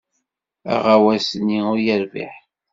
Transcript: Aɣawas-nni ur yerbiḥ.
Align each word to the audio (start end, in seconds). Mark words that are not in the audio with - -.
Aɣawas-nni 0.73 1.59
ur 1.71 1.77
yerbiḥ. 1.85 2.33